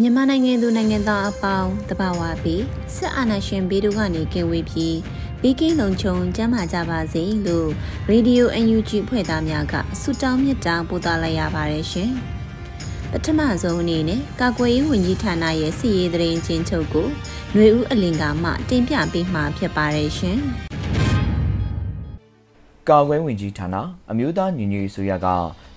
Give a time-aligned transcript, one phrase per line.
[0.00, 2.64] မြန်မာနိုင်ငံသူနိုင်ငံသားအပေါင်းတဘာဝပြီး
[2.94, 4.96] စစ်အာဏာရှင်ဘေးတို့ကနေကင်းဝေးပြီး
[5.40, 7.68] ဘေးကင်းလုံခြုံကျန်းမာကြပါစေလို့
[8.08, 12.10] ရေဒီယို UNG ဖွဲ့သားများကဆုတောင်းမြတ်တာပို့သလိုက်ရပါတယ်ရှင်။
[13.10, 17.06] ပထမဆုံးအနေနဲ့ကာကွယ်ရေးဝန်ကြီးဌာနရဲ့စီရေးသတင်းချင်းချုပ်ကို
[17.52, 20.38] ຫນွေဦးအလင်ကမှတင်ပြပေးမှာဖြစ်ပါတယ်ရှင်။
[22.88, 23.76] ကာကွယ်ဝင်ကြီးဌာန
[24.10, 25.26] အမျိုးသားညီညွတ်ရေးဆိုရက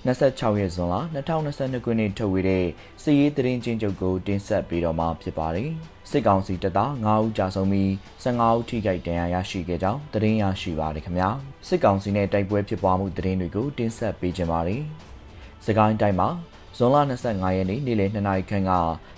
[0.08, 0.96] 26ရက်ဇွန်လ
[1.38, 2.66] 2022ခုနှစ်ထုတ်ဝေတဲ့
[3.04, 5.70] စစ်ရေးသတင်းချင်းချုပ်ကိုတင်ဆက်ပေးတော့မှာဖြစ်ပါတယ်။
[6.10, 7.90] စစ်ကောင်စီတပ်သား9ဦးကြာဆုံးပြီး
[8.24, 11.30] 15ဦးထိခိုက်ဒဏ်ရာရရှိခဲ့ကြောင်းသတင်းရရှိပါတယ်ခင်ဗျာ။
[11.68, 14.84] စစ်ကောင်စီနဲ့တိုက်ပွဲဖြစ်ပွားမှုသတင်းတွေကိုတင်ဆက်ပေးကြပါမယ်။
[15.66, 16.30] စကိုင်းတိုင်းမှာ
[16.78, 16.98] ဇွန်လ
[17.28, 18.72] 25ရက်နေ့နေ့လယ်2နာရီခန့်က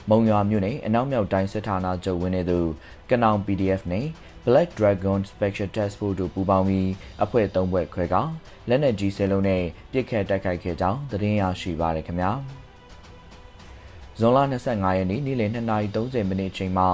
[0.09, 2.59] မုံရွာမြို့နယ်အနောက်မြောက်တိုင်းစစ်ဌာနချုပ်ဝင်းနေသူ
[3.09, 4.05] ကနောင် PDF နဲ့
[4.45, 6.89] Black Dragon Special Task Force တို့ပူးပေါင်းပြီး
[7.23, 8.15] အဖွဲ့၃ဘွဲ့ခွဲက
[8.69, 12.31] လက်နက်ကြီးစဲလုံးနဲ့ပစ်ခတ်တိုက်ခိုက်ခဲ့ကြောင်းသတင်းရရှိပါရခင်ဗျာ
[14.19, 16.85] ဇွန်လ25ရက်နေ့နေ့လယ်2:30မိနစ်ချိန်မှ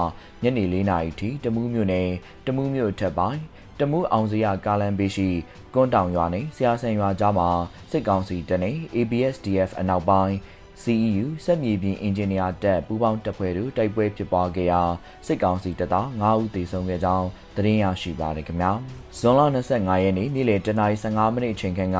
[0.42, 2.08] ညနေ4:00နာရီထိတမူးမြို့နယ်
[2.46, 3.40] တမူးမြို့ထက်ပိုင်း
[3.80, 5.28] တမူးအောင်စရကားလမ်းဘေးရှိ
[5.74, 7.48] ကွန်းတောင်ရွာနဲ့ဆရာဆန်ရွာကြားမှာ
[7.90, 10.34] စစ်ကောင်စီတပ်နဲ့ ABSDF အနောက်ပိုင်း
[10.82, 14.82] CEU စက်မြေပြင်အင်ဂျင်နီယာတပ်ပူးပေါင်းတပ်ဖွဲ့တို့တိုက်ပွဲဖြစ်ပွားခဲ့ရာ
[15.26, 17.26] စစ်ကောင်စီတပ်သား9ဦးသေဆုံးခဲ့ကြောင်း
[17.56, 18.72] သတင်းရရှိပါတယ်ခင်ဗျာ
[19.18, 19.40] ဇွန်လ
[19.72, 21.98] 25ရက်နေ့နေ့လယ်10:15မိနစ်အချိန်ခန့်က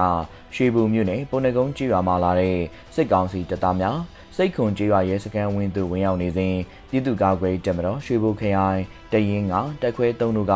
[0.55, 2.57] ရွှေဘူမြို့နယ်ပုံနကုန်းကျေးရွာမှာလာတဲ့
[2.95, 3.99] စစ်ကောင်စီတပ်သားများ
[4.37, 6.55] စိတ်ခွန်ကျေးရွာရဲစခန်းဝင်းသို့ဝင်ရောက်နေစဉ်
[6.91, 8.81] ပြည်သူ့ကာကွယ်တပ်မတော်ရွှေဘိုခရိုင်
[9.13, 10.55] တရင်ကတက်ခွဲသုံးတို့က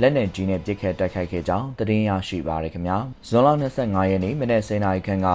[0.00, 2.96] လက်နက်ကြီးနဲ့ပစ်ခတ်တိုက်ခိုက်ခဲ့ကြောင်းသတင်းရရှိပါရခင်ဗျာ
[3.28, 3.48] ဇွန်လ
[3.80, 5.28] 25ရက်နေ့မနက်10:00နာရီခန့်က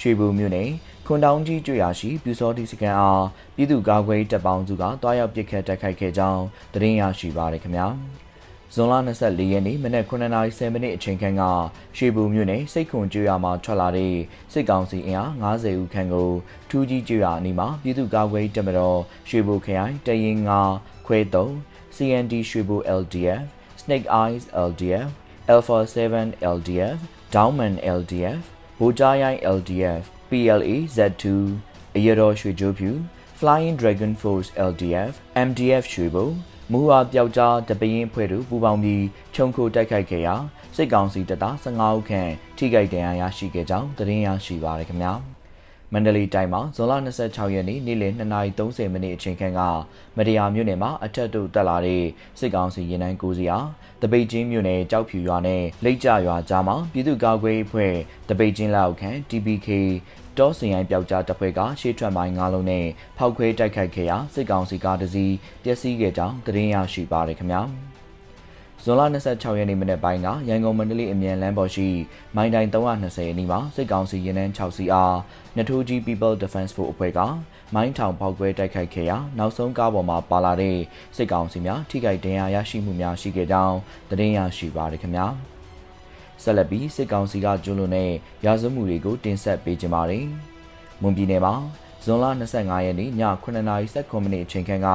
[0.00, 0.68] ရွှေဘိုမြို့နယ်
[1.10, 3.24] ခွန်တောင်းကြီးကျွော်ရှိပြူစောတိစကန်အား
[3.56, 6.42] ပြည်သူ့ကာကွယ်တပ်ပေါင်းစုကတွားရောက်ပစ်ခတ်တိုက်ခိုက်ခဲ့ကြောင်း
[6.72, 7.86] သတင်းရရှိပါရခင်ဗျာ
[8.74, 11.42] ဇွန်လ24ရက်နေ့မနက်9:30မိနစ်အချိန်ခန့်က
[11.96, 14.14] ရွှေဘူမြို့နယ်စိတ်ခွန်ကျွော်မှာထွက်လာတဲ့
[14.52, 16.30] စစ်ကောင်စီအင်အား90ဦးခန့်ကို
[16.68, 18.98] ထူးကြီးကျွော်အနီးမှာပြည်သူ့ကာကွယ်တပ်မတော်
[19.28, 20.38] ရွှေဘူခရိုင်တရင်
[20.72, 23.44] 9ခွဲ3 CND ရွှေဘူ LDF
[23.80, 25.08] Snake Eyes LDF
[25.52, 26.98] Alpha 7 LDF
[27.34, 28.42] Dowman LDF
[28.78, 31.24] ဘူတာရိုင်း LDF PLA Z2
[31.96, 32.90] အရတော်ရွှေကြိုးဖြူ
[33.38, 35.12] Flying Dragon Force LDF
[35.48, 36.28] MDF ရွှေဘုံ
[36.72, 40.34] မူဟာပျောက်ကြားတပရင်ဖွဲ့တို့ပူးပေါင်းပြီးခြုံခိုတိုက်ခိုက်ခဲ့ရာ
[40.76, 45.37] စစ်ကောင်စီတပ်သား15ဦးခန့်ထိခိုက်ဒဏ်ရာရရှိခဲ့ကြောင်းသတင်းရရှိပါရခင်ဗျာ
[45.92, 46.92] မန္တလေးတိုင်းမှာဇွန်လ
[47.24, 49.60] 26ရက်နေ့နေ့လယ်2:30မိနစ်အချိန်ခန့်က
[50.16, 52.04] မတရားမြို့နယ်မှာအထက်တို့တက်လာတဲ့
[52.38, 53.66] စစ်ကောင်စီရင်နှန်းကိုစီအား
[54.02, 57.94] တပိတ်ချင်းမြို့နယ်ကြောက်ဖြူရွာနဲ့လိတ်ကြရွာကြားမှာပြည်သူ့ကာကွယ်အဖွဲ့
[58.28, 59.68] တပိတ်ချင်းလက်အောက်ခံ TPK
[60.38, 62.86] တောစင်ရိုင်းပျောက်ကြားတပ်ဖွဲ့ကရှေ့ထွက်မိုင်း၅လုံးနဲ့
[63.18, 65.34] ဖောက်ခွဲတိုက်ခိုက်ခဲ့ရာစစ်ကောင်စီကားတစ်စီး
[65.64, 67.62] ပျက်စီးခဲ့ကြောင်းသတင်းရရှိပါရခင်ဗျာ
[68.84, 71.88] ဇွန်လ26ရက်နေ့မနေ့ပိုင်းကရန်ကုန်မန္တလေးအမြန်လမ်းပေါ်ရှိ
[72.36, 75.16] မိုင်းတိုင်း320အနီးမှာစစ်ကောင်စီရင်နှန်း6စီအား
[75.56, 77.20] နထိုးကြီး People Defense Force အဖွဲ့က
[77.74, 80.78] မိုင်းထောင်ပေါက်ကွဲတိုက်ခိုက်ခဲ့ရာနောက်ဆုံးကားပေါ်မှာပါလာတဲ့
[81.16, 83.76] စစ်ကောင်စီများထိခိုက်ဒဏ်ရာရရှိမှုများရှိခဲ့ကြောင်း
[84.10, 85.26] သတင်းရရှိပါရခင်ဗျာ။
[86.42, 88.10] ဆက်လက်ပြီးစစ်ကောင်စီကကျွလွန်တဲ့
[88.44, 90.26] ရာဇဝမှုတွေကိုတင်ဆက်ပေးကြပါမယ်။
[91.02, 91.54] မွန်ပြည်နယ်မှာ
[92.04, 92.24] ဇွန်လ
[92.54, 93.10] 25ရက်နေ့ည
[93.44, 94.88] 9:19မိနစ်အချိန်ခန့်က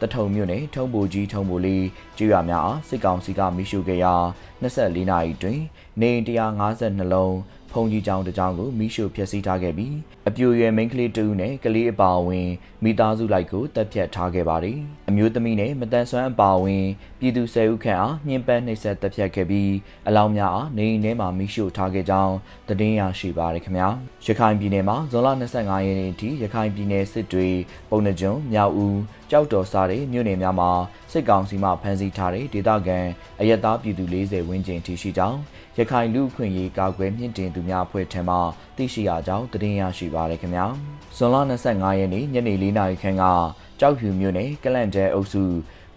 [0.00, 1.86] တထုံမြို့နယ်ထုံးပူကြီးထုံးပူလေး
[2.18, 4.14] ကျွရများအားစစ်ကောင်စီကမိရှုခဲ့ရာ
[4.62, 5.60] 24နာရီတွင်
[6.00, 6.10] နေ
[6.60, 7.36] 152လုံး
[7.70, 9.94] ဖုန်ကြီးကျောင်းတစ်ကျောင်းကိုမိရှုဖျက်ဆီးထားခဲ့ပြီး
[10.28, 12.48] အပြိုရွယ်မိန်းကလေးတူနဲ့ကလေးအပါအဝင်
[12.84, 14.78] မိသားစုလိုက်ကိုတပ်ဖြတ်ထားခဲ့ပါတယ်။
[15.08, 16.84] အမျိုးသမီးနဲ့မတန်ဆွမ်းအပါအဝင်
[17.20, 19.72] ပြည်သူ၁၀ဦးခန့်အားညှဉ်းပန်းနှိပ်စက်တပ်ဖြတ်ခဲ့ပြီး
[20.08, 22.34] အလောင်းများအားနေအိမ်ထဲမှာမိရှို့ထားခဲ့ကြောင်း
[22.68, 23.88] သတင်းရရှိပါရခင်ဗျာ။
[24.26, 27.48] ရခိုင်ပြည်နယ်မှာဇွန်လ25ရက်နေ့အထိရခိုင်ပြည်နယ်စစ်တွေ
[27.90, 28.98] ပုံနှကျွန်းမြောက်ဦး
[29.30, 30.70] ကြောက်တော်စားတဲ့မြို့နယ်များမှာ
[31.12, 32.98] စစ်ကောင်စီမှဖမ်းဆီးထားတဲ့ဒေသခံ
[33.40, 35.38] အရက်သားပြည်သူ40ဝန်းကျင်ထိရှိကြောင်း
[35.78, 38.36] ရခိုင်လူ့အခွင့်အရေးကာကွယ်မြင့်တင်သူများအဖွဲ့ထံမှ
[38.76, 40.66] သိရှိရကြောင်းသတင်းရရှိပါရခင်ဗျာ
[41.16, 41.36] ဇွန်လ
[41.68, 43.24] 25ရက်နေ့ညနေ4နာရီခန့်က
[43.80, 45.44] ကြောက်ဖြူမြို့နယ်ကလန့်တဲအုပ်စု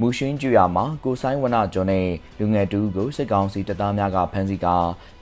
[0.01, 2.07] မူရှင်းကျွာမှာကိုဆိုင်ဝနကျော်နဲ့
[2.39, 4.67] လူငယ်တူကိုစစ်ကောင်စီတပ်သားများကဖမ်းဆီးက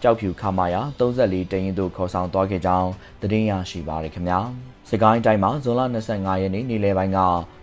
[0.02, 2.90] ကြောက်ဖြူခမာယာ34တရင်တို့ခေါ်ဆောင်သွားခဲ့ကြောင်း
[3.22, 4.40] သတင်းရရှိပါရခင်ဗျာ
[4.90, 5.82] စကိုင်းတိုင်းမှာဇွန်လ
[6.12, 7.20] 25ရက်နေ့နေ့လယ်ပိုင်းက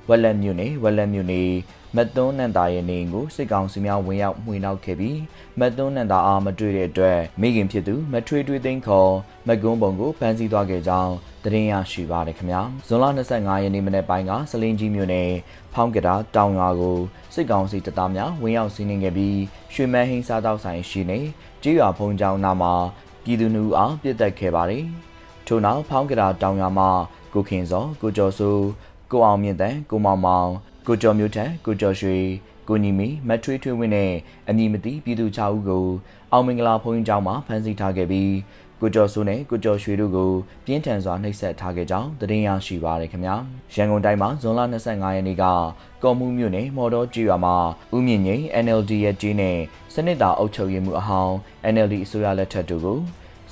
[0.09, 1.51] ဝက်လက်မြို့နယ်ဝက်လက်မြို့နယ်
[1.97, 5.19] မတ်သွန်းနန်တာရဲ့နေအိမ်ကိုစစ်ကောင်စီများဝင်ရောက်မှွေနှောက်ခဲ့ပြီး
[5.59, 9.13] မတ်သွန်းနန်တာအားမတွေ့တဲ့အတွက်မိခင်ဖြစ်သူမထွေးထွေးသိန်းခေါ်
[9.49, 11.13] မကွန်းပုံကိုဖမ်းဆီးသွားခဲ့ကြောင်း
[11.45, 13.05] သတင်းရရှိပါရခင်ဗျာဇွန်လ
[13.35, 15.31] 25ရက်နေ့မနေ့ပိုင်းကစလင်းကြီးမြို့နယ်
[15.75, 16.99] ဖောင်းကတာတောင်ရွာကို
[17.35, 19.39] စစ်ကောင်စီတပ်သားများဝင်ရောက်စီးနင်းခဲ့ပြီး
[19.75, 21.19] ရွှေမန်းဟင်းစားတောက်ဆိုင်ရှိနေ
[21.63, 22.73] ကြေးရွာဖုံးကျောင်းနာမှာ
[23.25, 24.85] ပြည်သူလူအားပြစ်တက်ခဲ့ပါတယ်
[25.47, 26.91] ထို့နောက်ဖောင်းကတာတောင်ရွာမှာ
[27.35, 28.67] ကိုခင်စောကိုကျော်စိုး
[29.11, 30.51] ကိုအောင်မြင့်တန်ကိုမောင်မောင်
[30.87, 32.17] ကိုကျော်မျိုးထက်ကိုကျော်ရွှေ
[32.69, 34.13] ကိုညီမီမထွေးထွေးဝင်းနဲ့
[34.49, 35.87] အမည်မသိပြည်သူ6ဦးကို
[36.33, 38.33] အောင်မင်္ဂလာဘုန်းကြီးကျောင်းမှာဖမ်းဆီးထားခဲ့ပြီး
[38.81, 40.31] ကိုကျော်စိုးနဲ့ကိုကျော်ရွှေတို့ကို
[40.65, 43.37] ပြင်းထန်စွာနှိပ်စက်ထားခဲ့ကြောင်းသတင်းရရှိပါရခင်ဗျာ
[43.75, 45.45] ရန်ကုန်တိုင်းမှာဇွန်လ25ရက်နေ့က
[46.03, 47.57] ကော်မှုမြို့နယ်မော်တော်ကြီးရွာမှာ
[47.95, 49.59] ဦးမြင့်ငိမ့် NLD ရဲ့ကြီးနဲ့
[49.95, 51.35] စနစ်တာအုပ်ချုပ်ရေးမှုအဟောင်း
[51.73, 52.99] NLD အစိုးရလက်ထက်တို့ကို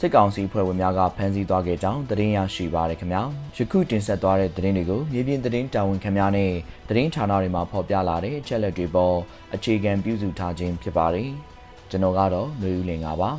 [0.02, 3.22] စစ်ကောင်စီဖွဲ့ဝင်များကဖမ်းဆီးသွားခဲ့ကြောင်းသတင်းရရှိပါရခင်ဗျာ
[3.56, 6.50] ယခုတင်ဆက်သွားတဲ့သတင်းတွေကိုမြေပြင်သတင်းတာဝန်ခင်များနဲ့
[6.88, 9.16] သတင်းဌာနတွေမှာဖော်ပြလာတဲ့အချက်လက်တွေပေါ်
[9.54, 11.30] အခြေခံပြုစုထားခြင်းဖြစ်ပါတယ်
[11.90, 13.30] ကျွန်တော်ကတော့မျိုးဦးလင်ပါပါ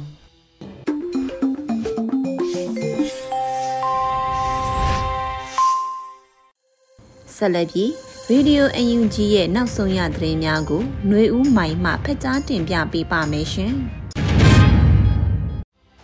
[7.36, 7.92] ဆက်လက်ပြီး
[8.30, 13.76] ရေဒီယို UNG ရဲ့နောက်ဆုံးရသတင်းများကိုຫນွေဦးမိုင်မှဖက်ကြားတင်ပြပေးပါမယ်ရှင်။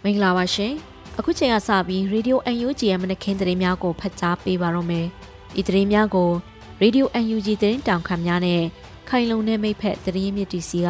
[0.10, 0.74] င်္ဂလာပါရှင်
[1.20, 5.08] အခုချိန်ကစပြီး Radio UNG ရဲ့မနက်ခင်းသတင်းများကိုဖတ်ကြားပေးပါရမယ်
[5.56, 6.30] ဒီသတင်းများကို
[6.82, 8.64] Radio UNG သတင်းတောင်ခံများနဲ့
[9.10, 10.88] ခိုင်လုံတဲ့မိဖက်သတင်းမြစ်တီစီက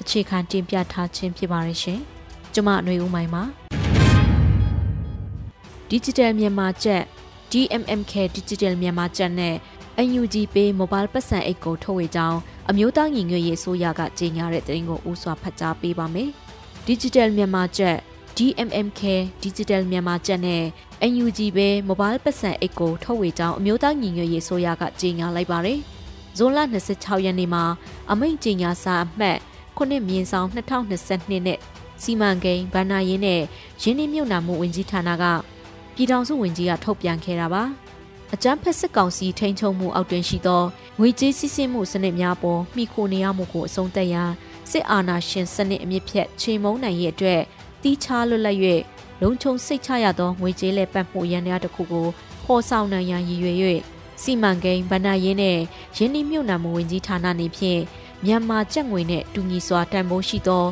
[0.00, 2.00] အခြေခံတင်ပြထားခြင်းဖြစ်ပါရရှင်
[2.52, 3.42] ကျွန်မຫນွေဦးမိုင်ပါ
[5.90, 7.02] Digital မြန်မာကျက်
[7.52, 9.56] DMMK Digital မြန်မာကျက်နဲ့
[10.18, 12.38] UNG Pay Mobile ပတ်စံအိတ်ကိုထုတ်ဝေကြောင်း
[12.70, 16.30] အမျိုးသားညီညွတ်ရေးအစိုးရကကြေညာတဲ့သတင်းကိုဦးစွာဖတ်ကြားပေးပါမယ်။
[16.88, 17.98] Digital မြန်မာကျက်
[18.38, 19.02] DMMK
[19.42, 20.64] Digital မြန်မာကျက်နဲ့
[21.22, 25.78] UNG ပဲ Mobile ပတ်စံအိတ်ကိုထုတ်ဝေကြောင်းအမျိုးသားညီညွတ်ရေးအစိုးရကကြေညာလိုက်ပါတယ်။
[26.38, 26.58] ဇွန်လ
[26.92, 27.64] 26ရက်နေ့မှာ
[28.10, 29.38] အမိန့်ကြေညာစာအမှတ်
[29.76, 31.58] 9မြင်းဆောင်2022နဲ့
[32.02, 33.42] စီမံကိန်းဗန္နာရင်းနဲ့
[33.82, 35.24] ရင်းနှီးမြှုပ်နှံမှုဝန်ကြီးဌာနက
[35.94, 37.62] ပြည်ထောင်စုဝန်ကြီးကထုတ်ပြန်ခဲ့တာပါ။
[38.34, 40.62] အကြမ်းဖက်စစ်ကောင်စီထိန်းချုပ်မှုအောက်တွင်ရှိသော
[40.98, 44.30] ငွေကြေးစစ်ဆေးမှုစနစ်များပေါ်မိခိုနေရမှုကိုအဆုံးသတ်ရန်
[44.70, 47.42] စစ်အာဏာရှင်စနစ်အမြင့်ဖြတ်ချိန်မုံနိုင်ရဲ့အတွက်
[47.82, 48.58] တီးခြားလွတ်လပ်၍
[49.22, 52.06] လုံခြုံစိတ်ချရသောငွေကြေးလက်ပတ်မှုရန်များတစ်ခုကို
[52.44, 53.56] ဖော်ဆောင်နိုင်ရန်ရည်ရွယ်၍
[54.22, 55.58] စီမံကိန်းဗဏ္ဍာရင်းနဲ့
[55.96, 57.80] ရင်းနှီးမြှုပ်နှံမှုဝန်ကြီးဌာနနေဖြင့်
[58.24, 60.64] မြန်မာကျပ်ငွေနဲ့တူညီစွာတန်ဖိုးရှိသော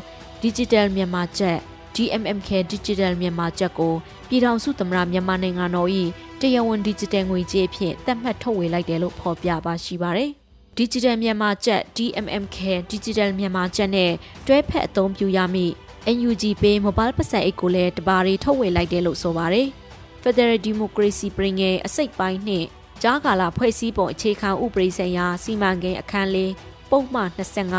[0.43, 1.58] Digital မြန်မာကျပ်
[1.94, 3.94] DMMK Digital မြန်မာကျပ်ကို
[4.29, 5.88] ပြည်ထောင်စုသမ္မတမြန်မာနိုင်ငံတော်၏
[6.41, 10.31] တရားဝင် Digital ငွေကြေးအဖြစ်သတ်မှတ်ထုတ်ဝေလိုက်တယ်လို့ဖော်ပြပါရှိပါတယ်။
[10.79, 12.59] Digital မြန်မာကျပ် DMMK
[12.93, 14.12] Digital မြန်မာကျပ်နဲ့
[14.47, 15.75] တွဲဖက်အသုံးပြုရမည့်
[16.14, 19.69] NUG Pay Mobile ပတ်စံအိတ်ကိုလည်းတပါးရီထုတ်ဝေလိုက်တယ်လို့ဆိုပါတယ်။
[20.23, 22.67] Federal Democracy ပြည်ငယ်အစိတ်ပိုင်းနှင့်
[23.03, 26.53] ကြားကာလဖွဲ့စည်းပုံအခြေခံဥပဒေဆိုင်ရာစီမံကိန်းအခန်းလေး
[26.91, 27.31] ပုံမှန်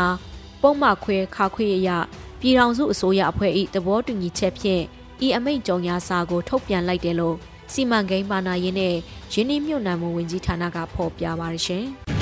[0.06, 1.90] 25ပုံမှန်ခွဲခါခွေအရ
[2.40, 4.82] ပြည်ထောင်စုအစိုးရအဖွဲ့၏သဘောတူညီချက်ဖြင့်
[5.26, 7.36] ဤအမိန့်ကြော်ညာစာကိုထုတ်ပြန်လိုက်တယ်လို့
[7.72, 8.94] စီမံကိန်းဘာနာရေးနဲ့
[9.32, 11.86] ရင်းနှီးမြှုပ်နှံမှုဝန်ကြီးဌာနကဖော်ပြပါရရှင်။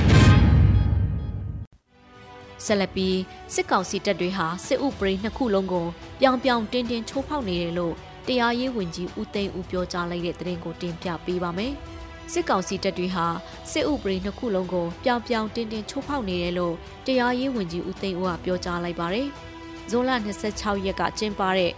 [2.64, 3.18] ဆက်လက်ပြီး
[3.54, 5.86] စစ်ကောင်စီတပ်တွေဟာစစ်ဥပဒေနှစ်ခုလုံးကို
[6.20, 7.94] ပြောင်ပြောင်တင်းတင်းချိုးဖောက်နေတယ်လို့
[8.26, 11.72] တရားရေးဝန်ကြီးဦးသိန်းဦးပြောကြားလိုက်တဲ့သတင်းကိုတင်ပြပေးပါမယ်။
[12.32, 13.26] စစ်ကောင်စီတပ်တွေဟာ
[13.70, 16.74] စစ်ဥပဒေနှစ်ခုလုံးကိုပြောင်ပြောင်တင်းတင်းချိုးဖောက်နေတယ်လို့
[17.06, 19.28] တရားရေးဝန်ကြီးဦးသိန်းဦးကပြောကြားလိုက်ပါတယ်။
[19.90, 20.10] ဇွန်လ
[20.48, 21.72] 26ရက်ကကျင်းပတဲ့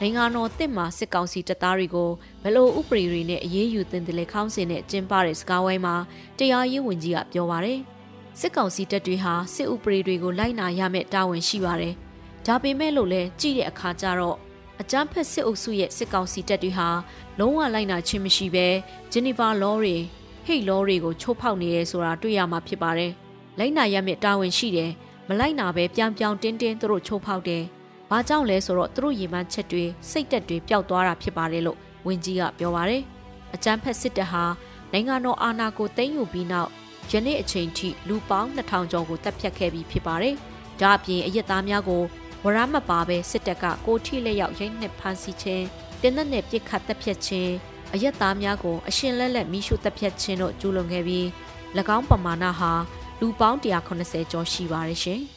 [0.00, 2.10] နိုင်ငံတော်တစ်မှာစစ်ကောင်စီတပ်သားတွေကို
[2.42, 5.96] ဘလို့ဥပဒေတွေနဲ့အရေးယူတင်တယ်လေခေါင်းစဉ်နဲ့ကျင်းပတဲ့စကားဝိုင်းမှာ
[6.38, 7.80] တရားရေးဝန်ကြီးကပြောပါတယ်။
[8.40, 11.94] စစ်ကောင်စီတပ်တွေဟာစစ်ဥပဒေတွေကိုလိုက်နာရမယ့်တာဝန်ရှိပါတယ်။
[12.46, 14.36] ဒါပေမဲ့လို့လည်းကြည့်တဲ့အခါကျတော့
[14.80, 16.88] အကြမ်းဖက်စစ်အုပ်စုရဲ့စစ်ကောင်စီတပ်တွေဟာ
[17.38, 18.66] လုံးဝလိုက်နာခြင်းမရှိဘဲ
[19.12, 19.96] ဂျနီဗာလောတွေ
[20.46, 23.12] ဟိတ်လောတွေကိုချိုးဖောက်နေရဲဆိုတာတွေ့ရမှာဖြစ်ပါတယ်။
[23.58, 24.90] လိုက်နာရမယ့်တာဝန်ရှိတယ်။
[25.28, 27.62] မလိုက်နာပဲပြောင်ပြောင်တင်းတင်းသူတို့ချိုးဖောက်တယ်။
[28.10, 33.02] ဘာကြောင့်လဲဆိုတော့သူတို့ရေမှန်းချက်တွေစိတ်တက်တွေပျောက်သွားတာဖြစ်ပါတယ်လို့ဝင်းကြီးကပြောပါတယ်။
[33.54, 34.44] အကြမ်းဖက်စစ်တပ်ဟာ
[34.92, 36.70] နိုင်ငံတော်အာဏာကိုသိမ်းယူပြီးနောက်
[37.10, 40.34] ယနေ့အချိန်ထိလူပေါင်း2000ကျော်ကိုတပ်ဖြတ်ခဲ့ပြီးဖြစ်ပါတယ်။
[40.80, 42.02] ဒါအပြင်အရက်သားများကို
[42.44, 45.64] ဝရမပါပဲစစ်တပ်ကကိုထိလက်ရောက်ရိုက်နှက်ဖမ်းဆီးခြင်း
[46.00, 47.52] တင်းသက်နဲ့ပြစ်ခတ်တပ်ဖြတ်ခြင်း
[47.94, 51.26] အရက်သားများကိုအရှင်လက်လက်မိရှုတပ်ဖြတ်ခြင်းတို့ကျူးလွန်ခဲ့ပြီး၎
[51.96, 52.72] င်းပမာဏဟာ
[53.20, 55.20] လူပေါင်း180ကျော်ရှိပါတယ်ရှင်။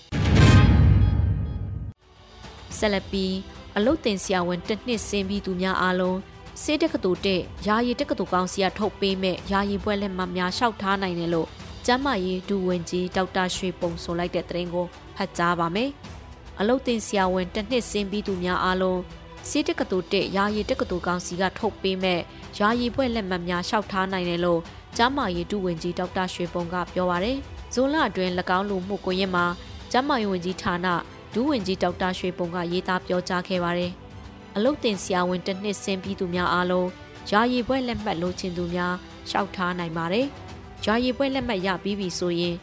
[2.77, 3.34] ဆက်လက်ပြီး
[3.77, 6.17] အလုတ်တင်ဆရာဝန်တစ်နှစ်ဆင်းပြီးသူများအားလုံး
[6.62, 11.47] စေးတက္ကသိုလ်တဲ့ယာယီတက္ကသိုလ်ကောင်စီကထုတ်ပေးမဲ့ယာယီပွဲလက်မှတ်များလျှောက်ထားနိုင်တယ်လို့
[11.85, 14.85] ကျမ်းမာရေးဒူဝင်ကြီးဒေါက်တာရွှေပုံဆိုလိုက်တဲ့သတင်းကို
[15.15, 15.89] ဖတ်ကြားပါမယ်။
[16.59, 19.01] အလုတ်တင်ဆရာဝန်တစ်နှစ်ဆင်းပြီးသူများအားလုံး
[19.50, 22.19] စေးတက္ကသိုလ်တဲ့ယာယီတက္ကသိုလ်ကောင်စီကထုတ်ပေးမဲ့
[22.59, 24.62] ယာယီပွဲလက်မှတ်များလျှောက်ထားနိုင်တယ်လို့
[24.97, 27.38] ကျမ်းမာရေးဒူဝင်ကြီးဒေါက်တာရွှေပုံကပြောပါရယ်။
[27.74, 29.45] ဇွန်လအတွင်း၎င်းလူမှုကွန်ရက်မှာ
[29.91, 30.88] ကျမ်းမာရေးဝန်ကြီးဌာန
[31.33, 33.93] ဒူးဝင်ကြီးဒေါက်တာရွှေပုံကရေးသားပြောကြားခဲ့ပါတယ်။
[34.57, 36.89] အလုတ်တင်ဆရာဝန်တစ်နှစ်ဆင်းပြီးသူများအားလုံး
[37.29, 38.93] ယာယီပွဲလက်မှတ်လိုချင်သူများ
[39.29, 40.25] ရှောက်ထားနိုင်ပါတယ်။
[40.85, 42.55] ယာယီပွဲလက်မှတ်ရပြီးပြီဆိုရင်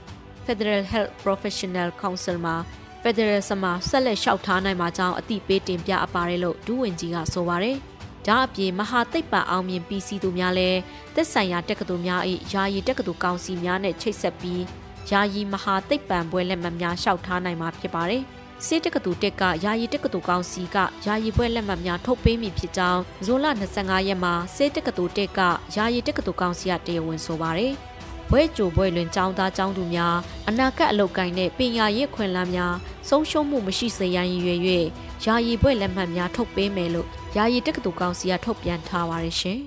[0.44, 2.56] Federal Health Professional Council မှာ
[3.02, 7.76] Federal စမှာဆက်လက်လျှောက်ထားနိုင်မှာကြောင်းအသိပေးတင်ပြအပ်ပါတယ်လို့ဒူးဝင်ကြီးကဆိုပါတယ်။
[8.26, 10.78] ဒါအပြင်မဟာသိပ္ပံအောင်မြင်ပြီးစီသူများလည်း
[11.14, 12.22] သက်ဆိုင်ရာတက္ကသိုလ်များ၏
[12.52, 14.62] ယာယီတက္ကသိုလ်ကောင်စီများနဲ့ချိတ်ဆက်ပြီး
[15.10, 18.22] ယာယီမဟာသိပ္ပံပွဲလက်မှတ်များလျှောက်ထားနိုင်မှာဖြစ်ပါတယ်။
[18.66, 20.76] စေတက္ကသိုလ်တက်ကယာယီတက္ကသိုလ်ကောင်စီက
[21.06, 25.40] ယာယီပွဲလက်မှတ်များထုတ်ပေးမိဖြစ်ကြောင်းဇွန်လ25ရက်မှာစေတက္ကသိုလ်တက်က
[25.76, 27.72] ယာယီတက္ကသိုလ်ကောင်စီကတရားဝင်ဆိုပါတယ်။
[28.30, 30.16] ဘွဲကြိုဘွဲလွင်ចောင်းသားចောင်းသူများ
[30.48, 32.74] အနာဂတ်အလုပ်ကိုင်းတဲ့ပညာရေးခွင့်လန်းများ
[33.08, 34.60] ဆုံးရှုံးမှုမရှိစေရန်ရည်ရွယ်၍
[35.24, 39.60] ယာယီဘွဲလက်မှတ်များထုတ်ပေးမယ်လို့ယာယီတက္ကသိုလ်ကောင်စီကထုတ်ပြန်ထားပါတယ်ရှင်။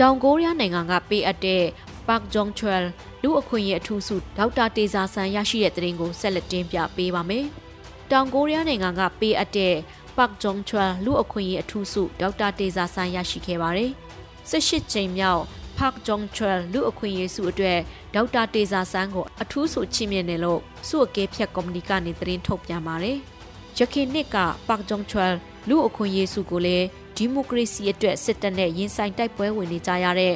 [0.00, 1.64] တောင်ကိုရီးယားနိုင်ငံကပေးအပ်တဲ့
[2.06, 2.84] Park Jong-chul
[3.26, 7.44] လူအခွင့်အရေးအထူးစုဒေါက်တာတေဇာဆန်ရရှိတဲ့တဲ့ရင်ကိုဆက်လက်တင်ပြပေးပါမယ်။
[8.10, 9.74] တောင်ကိုရီးယားနိုင်ငံကပေးအပ်တဲ့
[10.16, 13.90] Park Jong-chul လူအခွင့်အရေးအထူးစုဒေါက်တာတေဇာဆန်ရရှိခဲ့ပါတယ်။
[14.50, 15.42] 18ချိန်မြောက်
[15.78, 17.78] Park Jong-chul လူအခွင့်အရေးစုအတွက်
[18.14, 23.18] ဒေါက်တာတေဇာဆန်ကိုအထူးစုချီးမြှင့်တယ်လို့စုအကဲဖြတ်ကော်မတီကနေသတင်းထုတ်ပြန်ပါတယ်။
[23.78, 24.36] ရခိုင်နှစ်က
[24.68, 25.32] Park Jong-chul
[25.68, 30.34] လူအခွင့်အရေးစုကိုလည်းဒီမိုကရေစီအတွက်စစ်တပ်နဲ့ရင်ဆိုင်တိုက်ပွဲဝင်နေကြရတဲ့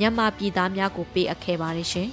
[0.00, 2.08] မြန်မာပြည်သားများကိုပေးအပ်ခဲ့ပါတယ်ရှင်။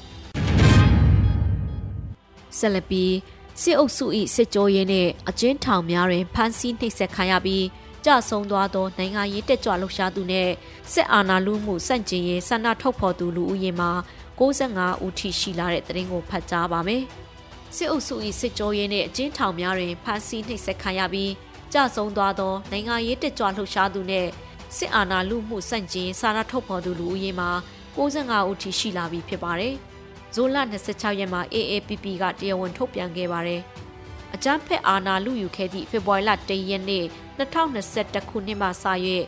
[2.58, 3.14] ဆက်လက်ပြီး
[3.62, 4.06] စစ်အုပ်စု၏
[4.36, 7.66] စစ်ကြောရေးနဲ့အကျဉ်းထောင်များတွင်ဖမ်းဆီးနှိပ်စက်ခံရပြီး
[8.06, 10.50] ကြဆုံးသွားသောနိုင်ငံရေးတက်ကြွလှုပ်ရှားသူနဲ့
[10.94, 13.92] စစ်အာဏာလုမှုစန့်ကျင်ရေးဆန္ဒထုတ်ဖော်သူလူဦးရေမှာ
[14.40, 17.04] 65ဦးထိရှိလာတဲ့သတင်းကိုဖတ်ကြားပါမယ်။
[17.76, 21.32] စစ်အုပ်စု၏စစ်ကြောရေးနဲ့အကျဉ်းထောင်များတွင်ဖမ်းဆီးနှိပ်စက်ခံရပြီး
[21.74, 24.28] ကြဆုံးသွားသောနိုင်ငံရေးတက်ကြွလှုပ်ရှားသူနဲ့
[24.76, 27.50] စစ်အာဏာလုမှုစန့်ကျင်စာရထုတ်ဖော်သူလူဦးရေမှာ
[27.98, 29.76] 65ဦးထိရှိလာပြီဖြစ်ပါတယ်။
[30.36, 30.58] ဇိုလ
[30.88, 33.62] 26ရက်မှာ AAPP ကတရားဝင်ထုတ်ပြန်ခဲ့ပါတယ်။
[34.36, 37.06] အကြမ်းဖက်အာဏာလုယူခဲ့သည့်ဖေဖော်ဝါရီလ1ရက်နေ့
[37.40, 38.86] 2021ခုနှစ်မှစ၍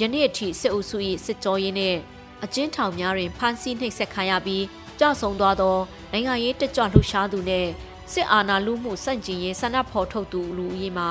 [0.00, 1.98] ယနေ့အထိစစ်အုပ်စု၏စစ်ကြောရေးနှင့်
[2.44, 4.64] အကျဉ်းထောင်များတွင်ဖမ်းဆီးနှိပ်စက်ခံရပြီး
[4.98, 5.76] ကြောက်ဆုံးသွားသော
[6.12, 7.70] နိုင်ငံရေးတကြွလှုပ်ရှားသူနှင့်
[8.12, 11.08] စစ်အာဏာလုမှုစန့်ကျင်ရေးဆန္ဒဖော်ထုတ်သူလူဦးရေမှာ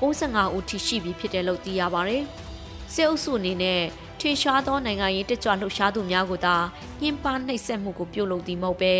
[0.00, 2.24] 65ဦးထိရှိပြီဖြစ်တယ်လို့သိရပါတယ်။
[2.94, 3.82] စစ်အုပ်စုအနေနဲ့
[4.20, 6.56] ထင်ရှားသောနိုင်ငံရေးတက်ကြွလှုပ်ရှားသူများကိုသာ
[7.00, 8.94] ညှဉ်းပန်းနှိပ်စက်မှုကိုပြုလုပ်သည်မဟုတ်ပဲ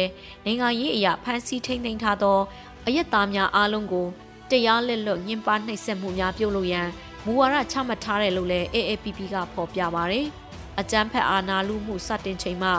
[0.44, 2.38] နိုင်ငံရေးအရာဖမ်းဆီးထိန်းသိမ်းထားသော
[2.86, 4.06] အယက်သားများအားလုံးကို
[4.50, 6.88] တရားလက်လွတ်ညှဉ်းပန်းနှိပ်စက်မှုများပြုလုပ်ရန်
[7.24, 10.26] မူဝါဒချမှတ်ထားတယ်လို့လည်း AAPP ကဖော်ပြပါတယ်။
[10.80, 12.70] အကြမ်းဖက်အာဏာလုမှုစတင်ချိန်မှ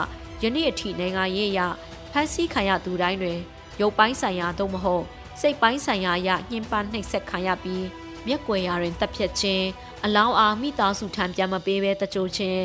[0.42, 1.68] ယနေ့အထိနိုင်ငံရေးအရာ
[2.12, 3.38] ဖမ်းဆီးခံရသူတိုင်းတွင်
[3.80, 5.04] ရုပ်ပိုင်းဆိုင်ရာသို့မဟုတ်
[5.40, 7.84] စိတ်ပိုင်းဆိုင်ရာအရညှဉ်းပန်းနှိပ်စက်ခံရပြီး
[8.26, 9.66] မျက်ကွယ်ရာတွင်တပ်ဖြတ်ခြင်း
[10.04, 12.64] အလောင်းအားမိသားစုထံပြန်မပေးဘဲတကြိုခြင်း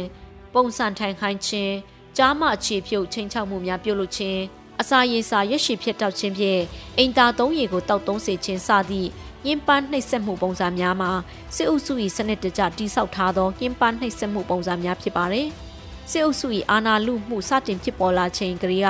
[0.54, 1.76] ပုံစံထိုင်ခိုင်းခြင်း
[2.18, 4.42] ကြားမအခြေဖြုတ်ချင်းချောက်မှုများပြုလုပ်ခြင်း
[4.82, 6.62] အစာရေစာရက်ရှည်ဖြစ်တောက်ခြင်းဖြင့်
[6.98, 9.10] အိမ်သာသုံးရေကိုတောက်သုံးစေခြင်းစသည့်
[9.46, 11.12] ညှဉ်းပန်းနှိပ်စက်မှုပုံစံများမှာ
[11.56, 15.48] စစ်အုပ်စု၏စနစ်တကျတိစောက်ထားသောညှဉ်းပန်းနှိပ်စက်မှုပုံစံများဖြစ်ပါတယ်။
[16.12, 18.88] စစ်အုပ်စု၏အာဏာလုမှုစတင်ဖြစ်ပေါ်လာချိန်ကလေးက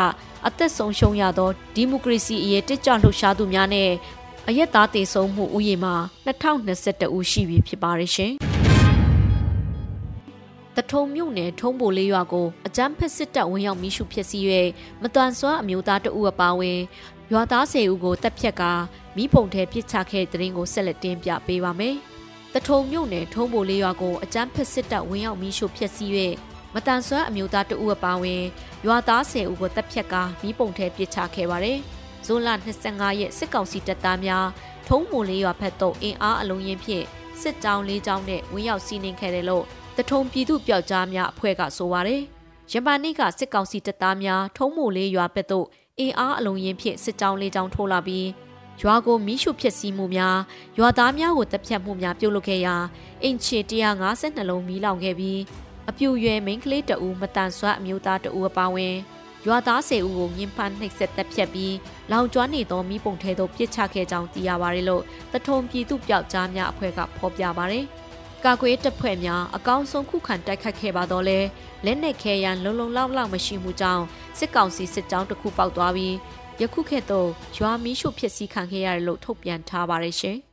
[0.48, 3.90] အသက်ဆုံးရှုံးရသောဒီမိုကရေစီအရေးတက်ကြွလှုပ်ရှားသူများနဲ့
[4.50, 5.96] အရက်သားတည်ဆုံးမှုဥယျာဉ်မှာ
[6.28, 8.32] 2021ဦးရှိပြီဖြစ်ပါတယ်ရှင်။
[10.76, 14.40] တထုံမြို့နယ်ထုံးပိုလေးရွာကိုအကြမ်းဖက်စစ်တပ်ဝင်ရောက်မိရှုဖြစ်စီ၍
[15.02, 16.80] မတန်ဆွမ်းအမျိုးသားတဦးအပါအဝင်
[17.32, 18.72] ရွာသား၁၀ဦးကိုတပ်ဖြတ်ကာ
[19.18, 21.96] မိပုံထဲပစ်ချခဲ့တဲ့တဲ့ရင်ကိုဆက်လက်တင်ပြပေးပါမယ်။
[22.54, 26.06] တထုံမြို့နယ်ထုံးပိုလေးရွာကိုအကြမ်းဖက်စစ်တပ်ဝင်ရောက်မိရှုဖြစ်စီ၍
[26.74, 28.44] မတန်ဆွမ်းအမျိုးသားတဦးအပါအဝင်
[28.86, 31.80] ရွာသား၁၀ဦးကိုတပ်ဖြတ်ကာမိပုံထဲပစ်ချခဲ့ပါတယ်။
[32.28, 32.50] ဇွန်လ
[32.86, 34.46] 25ရက်စစ်ကောင်စီတပ်သားများ
[34.88, 37.06] ထုံးမွန်လေးရွာဖက်သို့အင်အားအလုံးရင်းဖြင့်
[37.42, 39.64] စစ်ကြောင်းလေးကြောင်းနဲ့ဝင်ရောက်စီးနင်းခဲ့တယ်လို့
[39.98, 42.22] တထုံပြည်သူပျောက်ကြားများအဖွဲ့ကဆိုပါတယ်။
[42.72, 45.66] ရမန်နေ့ကစစ်ကောင်စီတပ်သားများထုံးမွန်လေးရွာဖက်သို့
[46.00, 48.28] အင်အားအလုံးရင်းဖြင့်စစ်ကြောင်းလေးကြောင်းထိုးလာပြီး
[48.82, 50.38] ရွာကိုမိရှုဖြစ်စီမှုများ
[50.78, 52.76] ရွာသားများကိုတပ်ဖြတ်မှုများပြုလုပ်ခဲ့ရာ
[53.24, 53.58] အင်ချီ
[54.04, 55.40] 152လုံးမီးလောင်ခဲ့ပြီး
[55.90, 58.96] အပြူရွယ်မိန်းကလေးတအူမတန်ဆွမ်းအမျိုးသားတအူအပါဝင်
[59.50, 61.76] ရွာသား10ဦးကိုငင်းဖမ်းနှိပ်စက်တပ်ဖြတ်ပြီး
[62.12, 67.86] လောင်ကျွမ်းနေသောမိပုံထဲသို့ပစ်ချခဲ့ကြောင်းသိရပါတယ်လို့တထုံပြည်သူပျောက်ကြားများအဖွဲ့ကဖော်ပြပါတယ်။
[68.46, 71.40] ကာကွယ်တပ်ဖွဲ့များအကောင်းဆုံးခုခံတိုက်ခတ်ခဲ့ပါတော့လဲ
[71.86, 74.04] လက်နက်ခဲယမ်းလုံလုံလောက်လောက်မရှိမှုကြောင့်
[74.38, 76.16] စစ်ကောင်စီစစ်ကြောင်းတစ်ခုပေါက်သွားပြီး
[76.62, 80.38] ယခုခေတ်သို့ရွာမီးရှို့ဖြစ်စည်းခံခဲ့ရတယ်လို့ထုတ်ပြန်ထားပါတယ်ရှင်။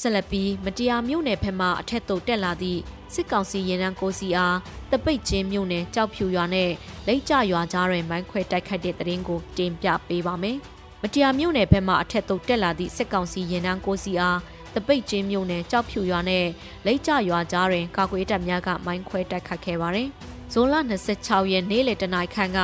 [0.00, 2.80] ဆက်လက်ပြီးမတရားမြို့နယ်ဖက်မှအထက်သို့တက်လာသည့်
[3.14, 4.56] စစ်ကောင်စီရင်နှန်းကိုစီအား
[4.92, 6.70] တပိတ်ချင်းမြို့နယ်ကြောက်ဖြူရွာနဲ့
[7.06, 10.56] လိတ်ကြရွာကြားတွင်မိုင်းခွဲတိုက်ခိုက်တဲ့တရင်ကိုတင်ပြပေးပါမယ်။
[11.02, 14.38] မတရားမြို့နယ်ဖက်မှအထက်သို့တက်လာသည့်စစ်ကောင်စီရင်နှန်းကိုစီအား
[14.74, 16.46] တပိတ်ချင်းမြို့နယ်ကြောက်ဖြူရွာနဲ့
[16.86, 20.08] လိတ်ကြရွာကြားတွင်ကာကွယ်တပ်များကမိုင်းခွဲတိုက်ခိုက်ခဲ့ပါတယ်။
[20.52, 20.74] ဇွန်လ
[21.12, 22.58] 26ရက်နေ့လယ်တနာရီခန့်က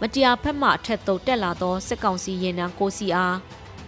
[0.00, 3.36] မတရားဖက်မှအထက်သို့တက်လာသောစစ်ကောင်စီရင်နှန်းကိုစီအား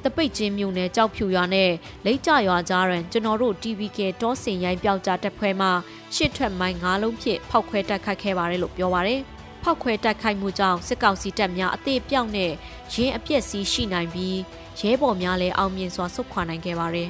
[0.05, 1.71] တပိတ်ချင်းမြို့နယ်ကြောက်ဖြူရွာနဲ့
[2.05, 5.69] လိတ်ကြရွာကြားတွင်ကျွန်တော်တို့ TVK တောစင်ရိုင်းပြောက်ကြားတပ်ဖွဲ့မှ
[6.15, 9.21] ရှစ်ထွက်မိုင်း၅လုံးဖြင့်ဖောက်ခွဲတိုက်ခိုက်ခဲ့ပါတယ်လို့ပြောပါရယ်
[9.63, 12.53] ဖောက်ခွဲတိုက်ခိုက်မှုကြောင့်စစ်ကောင်စီတပ်များအသေးပြောက်နဲ့
[12.93, 14.39] ရင်းအပြက်စီးရှိနိုင်ပြီး
[14.81, 17.09] ရဲဘော်များလည်းအောင်မြင်စွာဆုတ်ခွာနိုင်ခဲ့ပါတယ်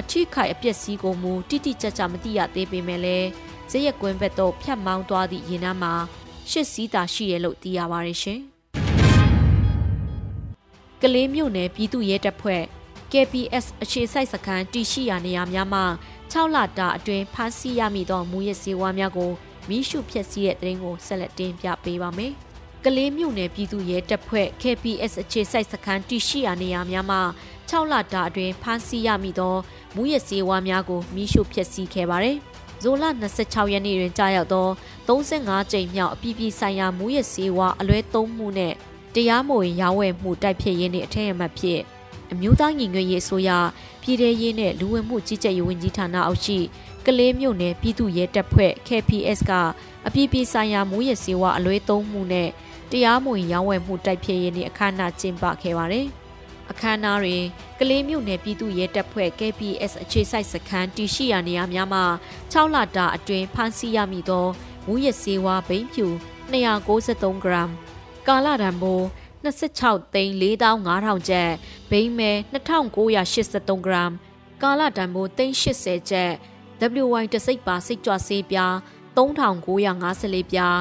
[0.00, 3.28] အထိခိုက်အပြက်စီးကိုမူတိတိကျကျမသိရသေးပေမဲ့လည်း
[3.70, 5.94] ဇက်ရက်ကွင်းဘက်သို့ဖြတ်မောင်းသွားသည့်ရင်နှမ်းမှာ
[6.50, 8.40] ရှစ်စီးသာရှိရလို့သိရပါတယ်ရှင်။
[11.02, 12.62] ကလေးမြို့နယ်ပြည်သူ့ရဲတပ်ဖွဲ့
[13.12, 15.84] KPS အခြေစိုက်စခန်းတရှိရာနေရာများမှာ
[16.32, 19.30] 6လတာအတွင်းဖမ်းဆီးရမိသောမူရစ်စေဝါများကို
[19.68, 22.32] မိရှုဖျက်ဆီးတဲ့တဲ့ရင်ကိုဆက်လက်တင်ပြပေးပါမယ်။
[22.84, 27.20] ကလေးမြို့နယ်ပြည်သူ့ရဲတပ်ဖွဲ့ KPS အခြေစိုက်စခန်းတရှိရာနေရာများမှာ
[27.68, 29.54] 6လတာအတွင်းဖမ်းဆီးရမိသော
[29.96, 32.36] မူရစ်စေဝါများကိုမိရှုဖျက်ဆီးခဲ့ပါတယ်။
[32.82, 33.04] ဇိုလ
[33.38, 34.68] 26ရက်နေ့တွင်ကြာရောက်သော
[35.08, 38.74] 35ကြိမ်မြောက်အပြည်ပြည်ဆိုင်ရာမူရစ်စေဝါအလွဲသုံးမှုနဲ့
[39.14, 41.80] တရားမဝင်ရောင်းဝယ်မှုတိုက်ဖျက်ရေးနှင့်အထက်အမှတ်ဖြစ်
[42.32, 43.50] အမျိုးသားညီညွတ်ရေးအစိုးရ
[44.02, 46.58] ပြည်ထရေးနဲ့လူဝင်မှုကြီးကြပ်ရေးဝန်ကြီးဌာနအောက်ရှိ
[47.06, 49.52] ကလေးမြို့နယ်ပြည်သူ့ရဲတပ်ဖွဲ့ KPS က
[50.06, 52.48] အပြည်ပြည်ဆိုင်ရာမူရစ်စေဝါအလွဲသုံးမှုနဲ့
[52.90, 56.06] တရားမဝင်ရောင်းဝယ်မှုတိုက်ဖျက်ရေးနှင့်အခမ်းအနားကျင်းပခဲ့ပါတယ်။
[56.70, 57.42] အခမ်းအနားတွင်
[57.78, 62.04] ကလေးမြို့နယ်ပြည်သူ့ရဲတပ်ဖွဲ့ KPS အခြေစိုက်စခန်းတရှိရာနေရာများမှာ
[62.52, 64.46] 6လတာအတွင်းဖမ်းဆီးရမိသော
[64.86, 66.06] မူရစ်စေဝါဘိန်းဖြူ
[66.52, 67.70] 293ဂရမ်
[68.26, 69.04] ကာလတန်ဖိုး
[69.44, 71.50] 26သိန်း4500ကျပ်
[71.90, 74.12] ဘိန်းမဲ2983ဂရမ်
[74.62, 76.32] ကာလတန်ဖိုးသိန်း80ကျပ်
[77.02, 78.74] WY တစိတ်ပါစိတ်ကြွဆေးပြား
[79.16, 80.78] 3954ပြား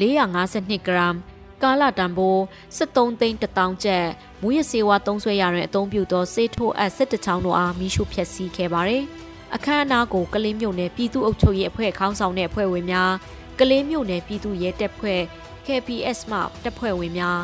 [0.00, 1.14] 452ဂရမ်
[1.62, 2.40] ကာလတန်ဖိုး
[2.78, 4.06] 73သိန်း1000ကျပ်
[4.42, 9.04] မူရစေဝါသုံးဆွဲရတွင်အသုံးပြုသောစေးထိုးအပ်17ချောင်းတို့အားမိရှုဖျက်ဆီးခဲ့ပါတယ်။
[9.54, 13.12] အခမ်းအနားကိုကလေးမြို့နယ်ပြည်သူ့အုပ်ချုပ်ရေးအဖွဲ့ခေါင်းဆောင်တဲ့အဖွဲ့ဝင်များ
[13.58, 15.22] ကလေးမြို့နယ်ပြည်သူ့ရဲတပ်ဖွဲ့
[15.66, 17.38] KPS မှတပ်ဖွဲ့ဝင်များ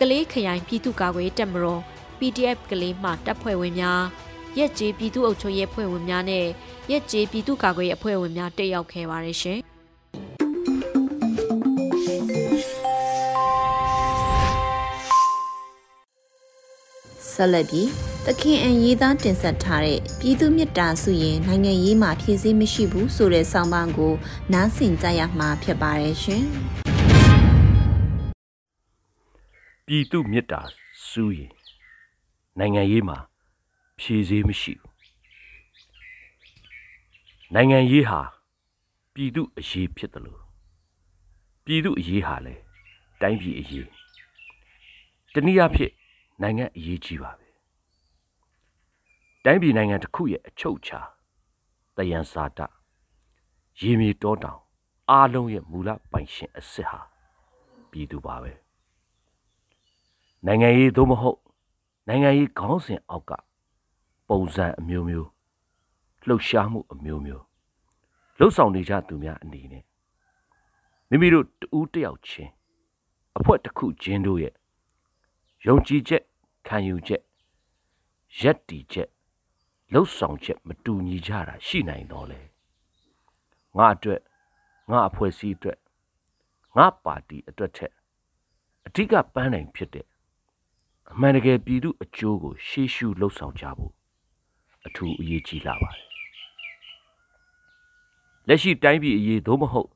[0.00, 1.82] ကလေးခရိုင်ပြည်သူ့ကာကွယ်တပ်မတော်
[2.24, 4.02] PDF ကလေးမှတပ်ဖွဲ့ဝင်များ
[4.58, 6.46] ရက်ကျေးပြည်သူ့အုပ်ချုပ်ရေးအဖွဲ့ဝင်များနဲ့
[6.90, 9.58] ရက်ကျေးပြည်သူ့ကာကွယ်ရေးအဖွဲ့ဝင်များတက်ရောက်ခဲ့ပါတယ်ရှင်။
[17.32, 17.88] ဆက်လက်ပြီး
[18.26, 24.14] တခင်အန်ရေးသားတင်ဆက်ထားတဲ့ပြည်သူမြတ်တာစုရင်နိုင်ငံရေးမှာဖြည့်ဆည်းမရှိဘူးဆိုတဲ့ဆောင်းပါးကို
[24.52, 26.44] နားဆင်ကြရမှာဖြစ်ပါတယ်ရှင်။
[29.86, 30.60] ပြည်သူမြတ်တာ
[31.08, 31.63] စူးရင်
[32.58, 33.18] နိုင်ငံရေးမှာ
[33.98, 34.92] ဖြည့်စည်းမရှိဘူး
[37.54, 38.20] နိုင်ငံရေးဟာ
[39.14, 40.40] ပြည်သူအရေးဖြစ်တယ်လို့
[41.64, 42.62] ပြည်သူအရေးဟာလည်း
[43.20, 43.86] တိုင်းပြည်အရေး
[45.32, 45.92] တနည်းအားဖြင့်
[46.42, 47.48] နိုင်ငံအရေးကြီးပါပဲ
[49.44, 51.00] တိုင်းပြည်နိုင်ငံတစ်ခုရဲ့အချုပ်အခြာ
[51.96, 52.60] တယံဇာတ
[53.80, 54.60] ရေမြေတောတောင်
[55.10, 57.00] အားလုံးရဲ့မူလပိုင်ရှင်အစ်စ်ဟာ
[57.90, 58.52] ပြည်သူပါပဲ
[60.46, 61.38] နိုင်ငံရေးသို့မဟုတ်
[62.08, 63.32] နိုင်ငံရေးခေါင်းစဉ်အောက်က
[64.28, 65.28] ပုံစံအမျိုးမျိုး
[66.26, 67.44] လှုပ်ရှားမှုအမျိုးမျိုး
[68.38, 69.84] လှုပ်ဆောင်နေကြသူများအနေနဲ့
[71.08, 72.52] မိမိတို့တူးတယောက်ချင်း
[73.36, 74.54] အဖွဲတစ်ခုချင်းတို့ရဲ့
[75.66, 76.22] ယုံကြည်ချက်
[76.66, 77.22] ခံယူချက်
[78.40, 79.08] ရက်တီချက်
[79.92, 82.40] လှုပ်ဆောင်ချက်မတူညီကြတာရှိနိုင်တော့လေ
[83.76, 84.20] ငါအတွက်
[84.90, 85.78] ငါအဖွဲ့အစည်းအတွက်
[86.76, 87.92] ငါပါတီအတွက်ထက်
[88.86, 90.06] အဓိကပန်းနိုင်ဖြစ်တဲ့
[91.10, 93.92] အမှန်တကယ်ပြည်သူအကျိုးကို ရှေ့ရှုလှုပ်ဆောင်ကြဖို့
[94.86, 96.06] အထူးအရေးကြီးလာပါတယ်
[98.48, 99.90] လက်ရှိတိုင်းပြည်အရေးသို့မဟုတ်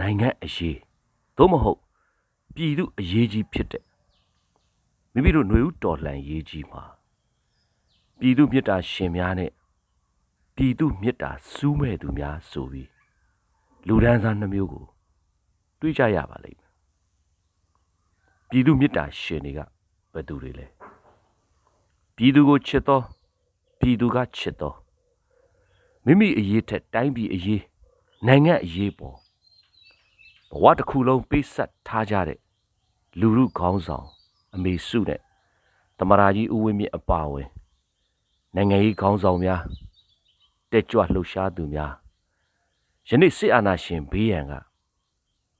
[0.00, 0.78] နိုင်ငံအရေး
[1.36, 1.78] သို့မဟုတ်
[2.54, 3.84] ပြည်သူအရေးကြီးဖြစ်တဲ့
[5.12, 6.82] မိမိတို့ຫນွေဦးတော်လှန်ရေးကြီးမှာ
[8.18, 9.50] ပြည်သူမြတ်တာရှင်များနဲ့
[10.56, 12.88] ပြည်သူမြတ်တာစူးမဲ့သူများဆိုပြီး
[13.86, 14.86] လူဒန်းစားနှမျိုးကို
[15.80, 16.70] တွေးကြရပါလိမ့်မယ်
[18.48, 19.60] ပြည်သူမြတ်တာရှင်တွေက
[20.12, 20.66] ဘယ်သူတွေလဲ
[22.16, 23.00] ပြည်သူကိုချစ်သော
[23.78, 24.72] ပြည်သူကချစ်သော
[26.04, 27.62] မိမိအရေးထက်တိုင်းပြည်အရေး
[28.26, 29.16] နိုင်ငံအရေးပေါ်
[30.50, 32.38] ဘဝတစ်ခုလုံးပေးဆက်ထားကြတဲ့
[33.18, 34.06] လူမှုခေါင်းဆောင်
[34.54, 35.20] အမေစုနဲ့
[35.98, 37.48] တမရာကြီးဦးဝင်းမြင့်အပါအဝင်
[38.54, 39.62] နိုင်ငံရေးခေါင်းဆောင်များ
[40.70, 41.92] တက်ကြွလှုပ်ရှားသူများ
[43.08, 44.52] ယနေ့စစ်အာဏာရှင်ဘေးရန်က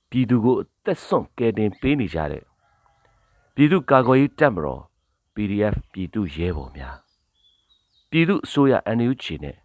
[0.08, 2.44] ပြည်သူကိုအသက်ဆုံးကယ်တင်ပေးနေကြတဲ့
[3.54, 4.82] ပြည်သူကာကွယ်ရေးတပ်မတော်
[5.34, 6.96] PDF ပြည်သူရဲဘော်များ
[8.10, 9.56] ပြည်သူအစိုးရ NUG နဲ့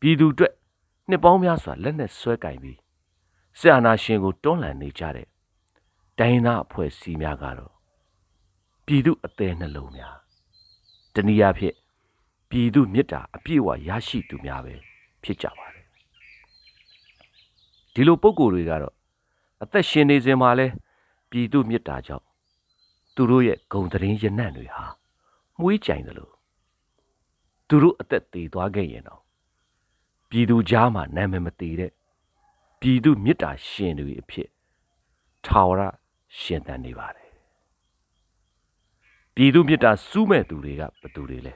[0.00, 0.52] ပြည်သူအတွက်
[1.08, 2.78] နှစ်ပေါင်းများစွာလက်နက်ဆွဲကင်ပြီး
[3.58, 5.28] စစ်အာဏာရှင်ကိုတွန်းလှန်နေကြတဲ့
[6.18, 7.72] တိုင်းသားအဖွဲ့အစည်းများကတော့
[8.86, 10.16] ပြည်သူအသေးနှလုံးများ
[11.14, 11.76] တနည်းအားဖြင့်
[12.50, 14.74] ပြည်သူမေတ္တာအပြည့်အဝရရှိသူများပဲ
[15.22, 15.86] ဖြစ်ကြပါတယ်
[17.94, 18.94] ဒီလိုပုံကိုယ်တွေကတော့
[19.62, 20.66] အသက်ရှင်နေစဉ်မှာလဲ
[21.30, 22.24] ပြည်သူမေတ္တာကြောင့်
[23.14, 24.84] သူတို့ရဲ့ဂုံတရင်ရနံ့တွေဟာ
[25.58, 26.32] မှုေးကြိုင်တယ်လို့
[27.68, 29.20] သူတို့အသက်သေးသွားခဲ့ရင်တော့
[30.28, 31.92] ပြည်သူကြားမှာနာမည်မသေးတဲ့
[32.80, 34.48] ပြည်သူမေတ္တာရှင်တွေအဖြစ်
[35.46, 35.80] ထာဝရ
[36.38, 37.30] ရှင်သန်နေပါတယ်
[39.34, 41.54] ပြည်သူမေတ္တာစူးမဲ့သူတွေကဘသူတွေလဲ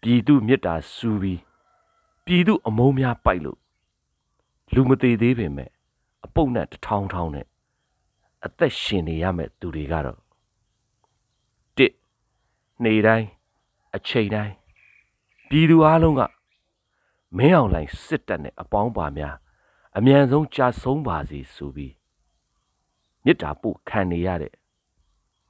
[0.00, 1.40] ပြည်သူမေတ္တာစူးပြီး
[2.24, 3.58] ပြည်သူအမုန်းများပိုက်လို့
[4.74, 5.70] လူမသေးသေးပင်မဲ့
[6.24, 7.46] အပုပ်နဲ့တထောင်းထောင်းနဲ့
[8.44, 10.18] အသက်ရှင်နေရမဲ့သူတွေကတော့
[11.76, 11.92] တစ်
[12.84, 13.28] နေတိုင်း
[13.96, 14.54] အချိန်တိုင်း
[15.48, 16.22] ပြည်သူအလုံးက
[17.36, 19.36] မင်းအောင်လှိုင်စစ်တပ်နဲ့အပေါင်းပါများ
[19.96, 21.94] အမြန်ဆုံးကြာဆုံးပါစေဆိုပြီး
[23.24, 24.54] မြစ်တာပို့ခံနေရတဲ့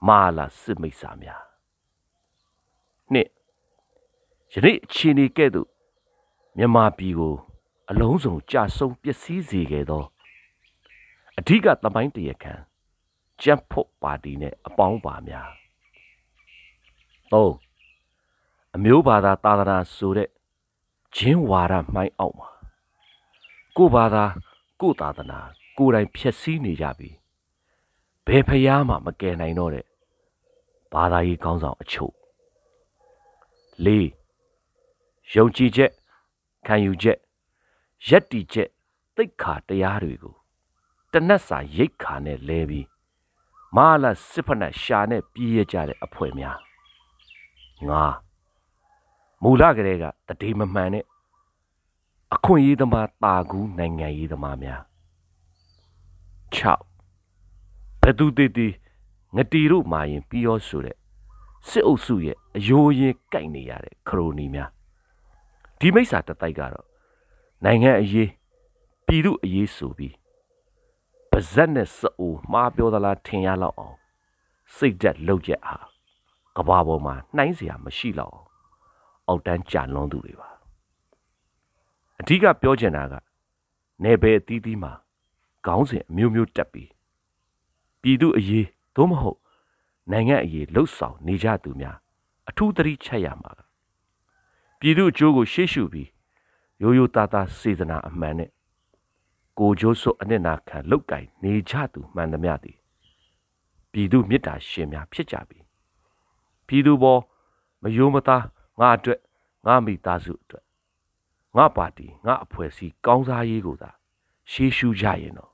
[0.07, 1.43] မာလာစစ်မိတ်ဆာများ
[3.13, 3.29] နှစ်
[4.53, 5.69] ယနေ့အခြေအနေကဲ့သို့
[6.57, 7.35] မြန်မာပြည်ကို
[7.91, 10.05] အလုံးစုံကြာဆုံးပျက်စီးစေခဲ့သော
[11.39, 12.55] အဓိကသမိုင်းတရခံ
[13.43, 15.51] ကျန်းဖို့ပါတီနဲ့အပေါင်းပါများ
[17.33, 17.51] ၃
[18.77, 20.29] အမျိုးဘာသာသာသနာဆိုတဲ့
[21.17, 22.49] ဂျင်းဝါရမှိုင်းအောက်မှာ
[23.77, 24.25] ကိုဘာသာ
[24.81, 25.39] ကိုသာသနာ
[25.79, 27.11] ကိုယ်တိုင်ဖြည့်ဆည်းနေကြပြီ
[28.27, 29.87] ဘယ်ဖျားမှမကယ်နိုင်တော့တဲ့
[30.93, 32.13] ဘာသာရေးကောင်းဆောင်အချို့
[33.87, 33.89] ၄
[35.35, 35.91] ယုံကြည်ချက်
[36.67, 37.19] ခံယူချက်
[38.09, 38.69] ယက်တီချက်
[39.17, 40.35] သိက္ခာတရားတွေကို
[41.13, 42.87] တနတ်စာရိတ်ခါနဲ့လဲပြီး
[43.77, 46.59] မာလာစစ်ဖက်နဲ့ရှာနဲ့ပြေးရကြတဲ့အဖွဲ့များ
[47.89, 48.05] ငါ
[49.43, 51.05] မူလကလေးကတတိမမှန်နဲ့
[52.35, 54.83] အခွင့်အရေးသမားတာကူးနိုင်ငံရေးသမားများ
[56.55, 58.73] 6ဘသူတည်တည်
[59.37, 60.97] ငတီတို့မာရင်ပြီးရောဆိုတဲ့
[61.69, 64.71] စစ်အုပ်စုရဲ့အယိုးရင်ကြိုက်နေရတဲ့ခရိုနီများ
[65.79, 66.87] ဒီမိစ္ဆာတတိုက်ကတော့
[67.65, 68.31] နိုင်ငံအရေး
[69.07, 70.15] ပြည်သူအရေးဆိုပြီး
[71.32, 73.98] ပါဇက်နဲ့စအိုမှားပြောသလားထင်ရလောက်အောင်
[74.76, 75.76] စိတ်သက်လှုပ်ချက်ဟာ
[76.56, 78.48] ကဘာပေါ်မှာနှိုင်းเสียမရှိတော့အောင်
[79.28, 80.50] အောက်တန်းကြာလွန်သူတွေပါ
[82.20, 83.14] အဓိကပြောချင်တာက
[84.04, 84.92] နေဘယ်အသီးသီးမှာ
[85.66, 86.90] ခေါင်းစဉ်အမျိုးမျိုးတက်ပြီး
[88.02, 89.40] ပြည်သူအရေးသို့မဟုတ်
[90.12, 91.98] နိုင်ငံအရေးလှုပ်ဆောင်နေကြသူများ
[92.50, 93.52] အထူးသတိချက်ရမှာ
[94.80, 96.10] ပြည်သူအကျိုးကိုရှေ့ရှုပြီး
[96.82, 98.50] ရိုးရိုးသားသားစေတနာအမှန်နဲ့
[99.59, 102.79] ကိုကျိုးစွအနှစ်နာခံလောက်ကင်နေကြသူမှန်သမျှသည်
[103.93, 105.59] ပြည်သူမေတ္တာရှင်များဖြစ်ကြပြီ
[106.67, 107.21] ပြည်သူပေါ်
[107.83, 108.45] မယိုးမသား
[108.81, 109.21] ငါအတွက်
[109.67, 110.65] ငါမိသားစုအတွက်
[111.57, 113.91] ငါပါတီငါအဖွဲ့အစည်းကောင်းစားရေးကိုသာ
[114.51, 115.53] ရှေးရှုကြရင်တော့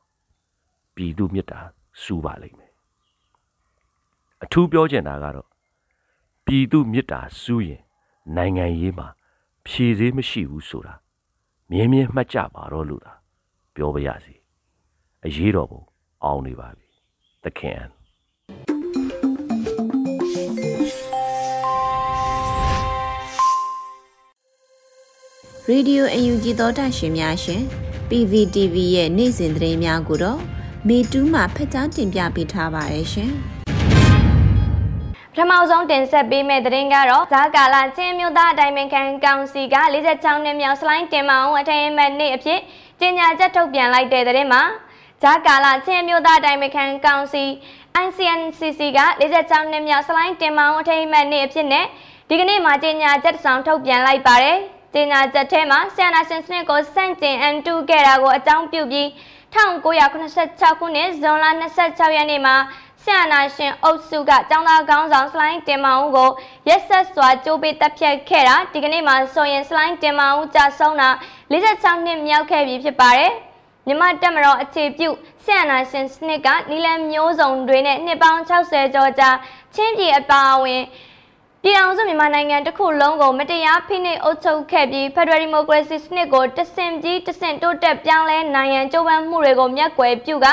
[0.95, 1.59] ပြည်သူမေတ္တာ
[2.03, 2.73] စူပါလိမ့်မယ်
[4.43, 5.49] အထူးပြောချင်တာကတော့
[6.47, 7.83] ပြည်သူမေတ္တာစူးရင်
[8.37, 9.09] နိုင်ငံရေးမှာ
[9.67, 10.95] ဖြည့်စည်းမရှိဘူးဆိုတာ
[11.71, 13.15] မြင်းမြင်းမှတ်ကြပါတော့လို့သာ
[13.77, 14.35] ပြောပါရစေ
[15.25, 15.83] အရေးတော်ပုံ
[16.25, 16.89] အောင်နေပါပြီ
[17.45, 17.81] သခင်
[25.69, 27.63] ရေဒီယိုအယူဂျီသောတာရှင်များရှင်
[28.09, 30.41] PVTV ရဲ့နေ့စဉ်သတင်းများကိုတော့
[30.89, 33.33] မေတူးမှာဖတ်ကြားတင်ပြပေးထားပါတယ်ရှင်
[35.33, 42.61] ပထမဆုံးတင်ဆက်ပေးမယ့်သတင်းကတော့ဇာကာလာချင်းမျိုးသားအတိုင်းပင်ခံကောင်စီက46နှစ်မြောက်စလိုင်းတင်မအောင်အထိမ်းအမှတ်နေ့အဖြစ်
[43.01, 44.63] ကြေညာချက်ထုတ်ပြန်လိုက်တဲ့သတင်းမှာ
[45.23, 47.45] ဂျာကာလာချင်းမျိုးသားအတိုင်းပင်ခံကောင်စီ
[48.05, 51.87] ICNCC က46နှစ်မြောက်စလိုင်းတင်မအောင်အထိမ်းအမှတ်နေ့အဖြစ်နဲ့
[52.29, 54.59] ဒီကနေ့မှာကြေညာချက်တစ်စောင်ထုတ်ပြန်လိုက်ပါတယ်
[54.95, 59.07] ကြေညာချက်ထဲမှာဆီယနာရှင်စနစ်ကိုစန့်ကျင်အန်တူခဲ့တာကိုအကြောင်းပြုပြီး
[59.55, 61.47] 1986ခုနှစ်ဇွန်လ
[61.81, 62.57] 26ရက်နေ့မှာ
[63.05, 66.31] ဆရာနာရှင်အုပ်စုကចောင်းသားကောင်းဆောင်စလိုင်းတင်မောင်ဦးကို
[66.69, 71.09] ရက်ဆက်စွာကြိုးပေးတပ်ဖြတ်ခဲ့တာဒီကနေ့မှာဆိုရင်စလိုင်းတင်မောင်ဦးကြာဆုံးတာ
[71.53, 73.33] 46နှစ်မြောက်ခဲ့ပြီဖြစ်ပါတယ်
[73.87, 75.09] မြမတက်မတော်အခြေပြု
[75.45, 79.31] ဆရာနာရှင်စနစ်ကနီလန်မျိုးစုံတွေနဲ့နှစ်ပေါင်း60ကျော်ကြာ
[79.75, 80.83] ချင်းပြည်အပါအဝင်
[81.63, 90.47] ပြည်အောင်စုမြန်မာနိုင်ငံတစ်ခုလုံးကိုမတရားဖိနှိပ်အုပ်ချုပ်ခဲ့ပြီး Federal Democracy စနစ်ကိုတဆင့်ပြီးတဆင့်တိုးတက်ပြောင်းလဲနိုင်ရန်ကြိုးပမ်းမှုတွေကိုမျက်ကွယ်ပြုက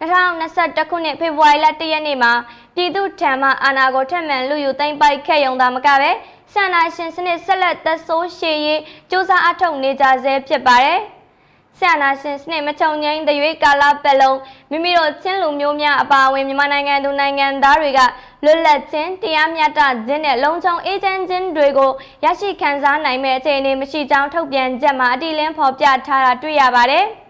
[0.00, 2.32] 2021ခုနှစ်ဖေဖော်ဝါရီလ1ရက်နေ့မှာ
[2.74, 6.10] ပြည်သူ့ထံမှအာဏာကိုထက်မှန်လူယူသိမ်းပိုက်ခဲ့ရုံသာမကပဲ
[6.52, 11.00] ဆန္ဒရှင်စနစ်ဆက်လက်သက်ဆိုးရှည်ရေးစ조사အထောက်နေကြဆဲဖြစ်ပါတယ်။
[11.78, 14.38] ဆရာနာရှင်စနစ်မချုံငိမ့်တဲ့၍ကာလပတ်လုံး
[14.70, 18.00] မိမိတို့ချင်းလူမျိုးများအပါအဝင်မြန်မာနိုင်ငံသူနိုင်ငံသားတွေက
[18.44, 21.90] လွတ်လပ်ခြင်းတရားမျှတခြင်းနဲ့လုံခြုံအေးချမ်းခြင်းတွေကို
[22.24, 27.06] ရရှိခံစားနိုင်မဲ့အခြေအနေမရှိကြောင်းထုတ်ပြန်ချက်မှာအတိလင်းဖော်ပြထားတာတွေ့ရပါတယ်။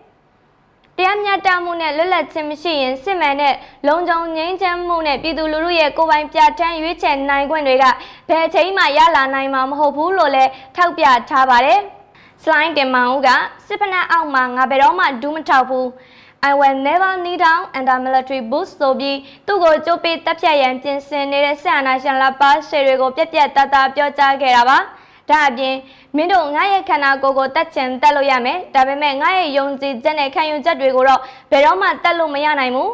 [0.97, 3.55] တရားမျှတမှုနဲ့လွတ်လပ်ခြင်းမရှိရင်စစ်မှန်တဲ့
[3.87, 7.85] လုံခြုံငြိမ်းချမ်းမှုနဲ့ပြည်သူလူထုရဲ့ကိုယ်ပိုင်ပြဋ္ဌာန်းရွေးချယ်နိုင်ခွင့်တွေက
[8.29, 11.81] ဘယ်ချိန်မှရလာနိုင်မှာမဟုတ်ဘူးလို့လည်းထောက်ပြထားပါတယ်။
[12.43, 13.29] စလိုင်းတင်မောင်ဦးက
[13.67, 15.87] စစ်ဖက်နှက်အောက်မှာငါဘယ်တော့မှဒူးမထောက်ဘူး
[16.49, 24.79] I will never kneel down under military boots ဆိုပြီးသူ့ကိုကြိုးပေးတပ်ဖြတ်ရန်ပြင်ဆင်နေတဲ့ဆက်အာဏာရှင်လက်ပါရှယ်တွေကိုပြက်ပြက်တတပြောကြားခဲ့တာပါ
[25.31, 25.77] ဒါအပြင်
[26.17, 32.91] မင်းတို့ငါရဲ့ခန္ဓာကိုယ်ကိုတတ်ချင်တက်လို့ရမယ်ဒါပေမဲ့ငါရဲ့ယုံကြည်ချက်နဲ့ခံယူချက်တွေကိုတော့ဘယ်တော့မှတက်လို့မရနိုင်ဘူး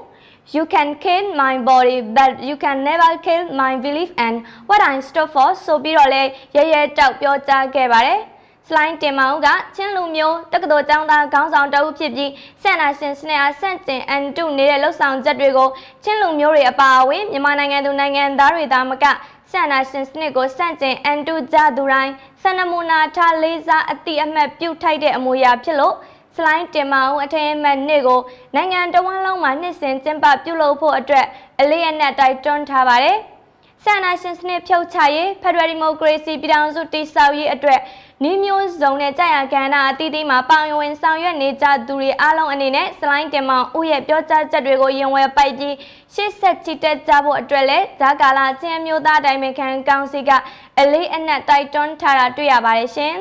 [0.54, 4.34] You can kill my body but you can never kill my belief and
[4.68, 6.22] what I stood for ဆိုပြီးတော့လဲ
[6.56, 8.20] ရဲရဲတောက်ပြောကြားခဲ့ပါတယ်
[8.68, 12.30] စလိုင်းတင်မောင်ကချင်းလူမျိုးတက္ကသိုလ်ကျောင်းသားခေါင်းဆောင်တအုပ်ဖြစ်ပြီး
[12.62, 15.68] ဆန္ဒရှင်စနစ်အားဆန့်ကျင်အန်တုနေတဲ့လှုပ်ဆောင်ချက်တွေကို
[16.04, 19.04] ချင်းလူမျိုးတွေအပါအဝင်မြန်မာနိုင်ငံသူနိုင်ငံသားတွေသာမက
[19.52, 22.12] ဆန္ဒရှင်စနစ်ကိုစန့်ကျင်အန်တုကြသူတိုင်း
[22.42, 25.94] စန္ဒမူနာထားလေးစားအတိအမှတ်ပြုထိုက်တဲ့အမူအရာဖြစ်လို့
[26.36, 28.20] စလိုင်းတင်မအောင်အထင်မှတ်နေ့ကို
[28.54, 31.26] နိုင်ငံတော်ဝန်လုံးမှာနှစ်စဉ်ကျင်းပပြုလုပ်ဖို့အတွက်
[31.60, 33.18] အလေးအနက်တိုက်တွန်းထားပါတယ်။
[33.84, 37.80] ဆန္ဒရှင်စနစ်ဖြုတ်ချရေးဖက်ဒရယ်ဒီမိုကရေစီပြည်ထောင်စုတည်ဆောက်ရေးအတွက်
[38.24, 45.74] နှီးမျိုးစုံနဲ့ကြာရကဏ္ဍအသီးသီးမှာပါဝင်ဆောင်ရွက်နေကြသူတွေအားလုံးအနေနဲ့စလိုင်းတင်မောင်ဦးရဲ့ပြောကြားချက်တွေကိုရင်ဝယ်ပိုက်ပြီး
[46.14, 50.30] ရှေ့ဆက်ချီတက်ကြဖို့အတွက်လည်းဇာကာလာချင်းမျိုးသားတိုင်ပင်ခံကောင်စီက
[50.78, 53.16] အလေးအနက်တိုက်တွန်းထားတာတွေ့ရပါတယ်ရှင်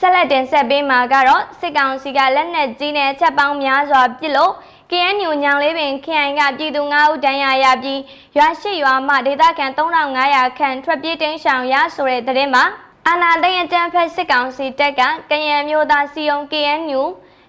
[0.00, 4.52] ဆက်လက်တင်ဆက်ပေးမှာကတော့စစ်ကောင်စီကလက်နက်ကြီးနဲ့ချက်ပေါင်းများစွာပစ်လို့
[4.90, 8.00] KNU ညောင်လေးပင်ခရိုင်ကပြည်သူ9ဦးတန်းရရပြီး
[8.36, 12.64] ရွာရှိရွာမှဒေသခံ3500ခန့်ထွက်ပြေးတိမ်းရှောင်ရဆိုတဲ့သတင်းမှာ
[13.06, 17.02] အာနာသိန်းအကြံဖက်စစ်ကောင်စီတပ်ကကရန်မျိုးသားစီယုံ KNU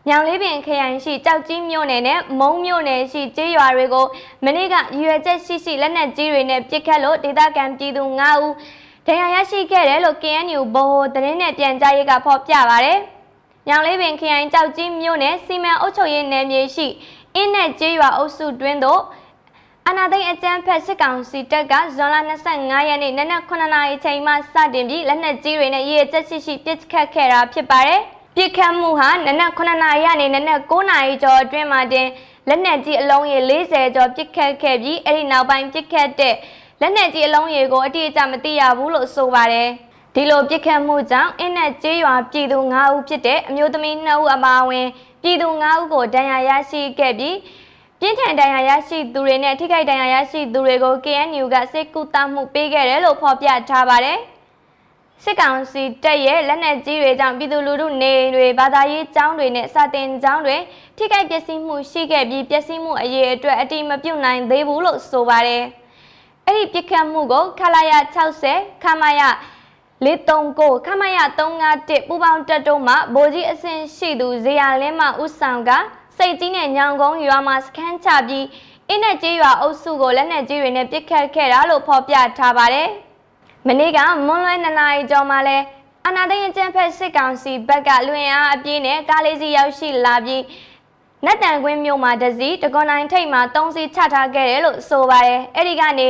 [0.07, 4.05] ညောင်လေးပင်ခရိုင်ရှိကြောက်ကြီးမြို့နယ်နဲ့မုံမြို့နယ်ရှိကျေးရွာတွေကို
[4.45, 8.53] မနေ့ကရွယ်ချက်ရှိရှိလက်နက်ကြီးတွေနဲ့ပစ်ခတ်လို့ဒေသခံပြည်သူ9ဦး
[9.07, 12.93] ဒဏ်ရာရရှိခဲ့တယ်လို့ KNU ဗဟိုသတင်းနဲ့ပြန်ကြားရေးကဖော်ပြပါဗျ။
[13.67, 16.87] ညောင်လေးပင်ခရိုင်ကြောက်ကြီးမြို့နယ်စီမံအုပ်ချုပ်ရေးနယ်မြေရှိ
[17.35, 19.01] အင်းနဲ့ကျေးရွာအုပ်စုတွင်းသို့
[19.87, 22.17] အနာသိန်းအကျန်းဖက်စစ်ကောင်စီတပ်ကဇွန်လ
[22.51, 28.01] 25ရက်နေ့နနက်9နာရီချိန်မှစတင်ပြီးလက်နက်ကြီးတွေနဲ့ရေချက်ရှိရှိပစ်ခတ်ခဲ့တာဖြစ်ပါတယ်။
[28.35, 32.07] ပစ်ခတ်မှုဟာနနက်9နာရီကနေနနက်9နာရီကျော်အတွင်းမှာတင်
[32.47, 36.35] လက်နက်ကြီးအလုံးရေ40ကျော်ပစ်ခတ်ခဲ့ပြီးအဲ့ဒီနောက်ပိုင်းပစ်ခတ်တဲ့
[36.81, 39.69] လက်နက်ကြီးအလုံးရေကိုအတိအကျမသိရဘူးလို့ဆိုပါတယ်။
[40.21, 44.87] ဒီလိုပြစ်ခတ်မှုကြောင့်အင်းနဲ့ကျေးရွာပြည်သူ9ဦးဖြစ်တဲ့အမျိုးသမီး2ဦးအပါအဝင်
[45.21, 47.37] ပြည်သူ9ဦးကိုဒဏ်ရာရရှိခဲ့ပြီး
[47.99, 54.19] ပြင်းထန်ဒဏ်ရာရရှိသူတွေနဲ့ထိခိုက်ဒဏ်ရာရရှိသူတွေကို KNU ကစစ်ကူတမှုပေးခဲ့တယ်လို့ဖော်ပြထားပါတယ်။
[55.23, 60.57] စစ်ကောင်စီတပ်ရဲ့လက်နက်ကြီးတွေကြောင့်ပြည်သူလူထုနေတွေဘာသာရေးကျောင်းတွေနဲ့စာတင်ကျောင်းတွေ
[60.97, 65.63] ထိခိုက်ပျက်စီးမှုရှိခဲ့ပြီးပျက်စီးမှုအရေးအတွက်အတိမပြုတ်နိုင်သေးဘူးလို့ဆိုပါတယ်။
[66.47, 67.91] အဲ့ဒီပြစ်ခတ်မှုကိုခလာရ
[68.43, 69.21] 60ခမရ
[70.05, 71.17] 439ခမရ
[71.67, 75.71] 351ပူပေါင်းတပ်တို့မှဗိုလ်ကြီးအဆင့်ရှိသူဇေယျလင်းမှဦးဆောင်က
[76.17, 78.45] စိတ်ကြီးနဲ့ညောင်ကုန်းရွာမှာစခန်းချပြီး
[78.87, 82.87] အင်းနဲ့ကျေးရွာအုပ်စုကိုလက်နက်ကြီးတွေနဲ့ပစ်ခတ်ခဲ့တာလို့ဖော်ပြထားပါတယ်။
[83.67, 85.57] မနေ့ကမွန်းလွဲ2နာရီကျော်မှလဲ
[86.07, 90.43] အနာသိန်းအကျန်းဖက်စစ်ကောင်စီဘက်ကလွင်အားအပြည့်နဲ့ကားလေးစီရောက်ရှိလာပြီး
[91.25, 96.09] နတ်တန်ကွင်းမြို့မှာတစည်းတကွန်နိုင်ထိတ်မှာ၃စီးချထားခဲ့တယ်လို့ဆိုပါတယ်။အဲ့ဒီကနေ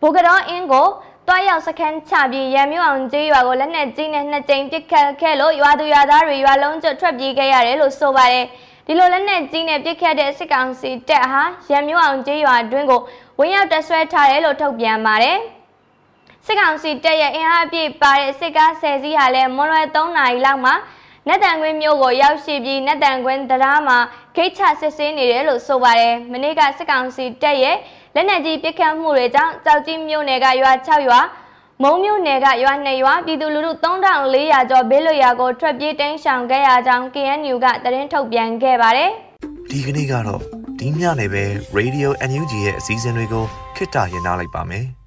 [0.00, 0.88] ဘူကတော်အင်းကို
[1.28, 8.46] တွားရောက်စခန်းချပြီးရံမြို့အောင်ကျေးရွာကိုလက်နက်ကြီးနဲ့နှစ်ကြိမ်ပစ်ခတ်ခဲ့လို့ရွာသူရွာသားတွေရွာလုံးကျွတ်ထွက်ပြေးခဲ့ရတယ်လို့ဆိုပါတယ်
[8.86, 13.00] ဒီလိုလက်နက်ကြီးနဲ့ပစ်ခတ်တဲ့စစ်ကောင်စီတပ်ဟာရံမြို့အောင်ကျေးရွာအတွင်းကို
[13.38, 15.38] ဝင်ရောက်တဆွဲထားတယ်လို့ထုတ်ပြန်ပါတယ်
[16.46, 20.74] စစ်ကောင်စီတပ်ရဲ့အင်အားအပြည့်ပါတဲ့စစ်ကား10စီးဟာလည်းမွန်လွယ်3နာရီလောက်မှာ
[21.28, 23.98] နတ်တန်ကွင်းမြို့ကိုရောက်ရှိပြီးနတ်တန်ကွင်းတရားမှာ
[24.36, 27.76] ဂိတ်ချစစ်ဆေးနေတယ်လို့ဆိုပါတယ်။မနေ့ကစစ်ကောင်စီတပ်ရဲ့
[28.14, 31.20] လက်နက်ကြီးပစ်ခတ်မှုတွေကြောင့်ကြောက်ကြီးမြို့နယ်ကရွာ6ရွာ
[31.82, 39.10] မုံမြို့နယ်ကရွာ2ရွာပြည်သူလူထု3400ကျော်ဘေးလွတ်ရာကိုထွက်ပြေးတိမ်းရှောင်ခဲ့ရကြောင်း KNU ကသတင်းထုတ်ပြန်ခဲ့ပါတယ်။
[39.70, 40.40] ဒီကနေ့ကတော့
[40.78, 41.44] ဒီညနေပဲ
[41.78, 43.44] Radio NUG ရဲ့အစည်းအဝေးတွေကို
[43.76, 44.86] ခਿੱတရရနိုင်ပါမယ်။